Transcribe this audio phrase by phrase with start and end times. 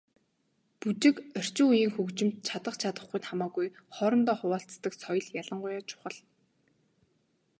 [0.79, 6.15] Бүжиг, орчин үеийн хөгжимд чадах чадахгүй нь хамаагүй хоорондоо хуваалцдаг соёл ялангуяа чухал.